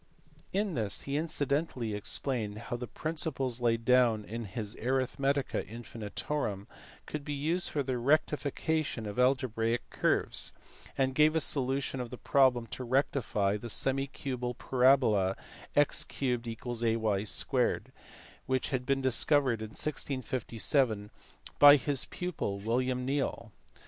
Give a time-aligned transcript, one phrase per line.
[0.51, 6.65] In this he incidentally explained how the principles laid down in his Arithmetics Infinitorum
[7.05, 10.53] could be used for the rectification of algebraic curves;
[10.97, 15.35] and gave a solution of the problem to rectify the semi cubical parabola
[15.75, 16.33] x 3
[16.63, 17.79] = ay*,
[18.47, 21.11] which had been discovered iu 1657
[21.59, 23.51] by his pupil William Neil.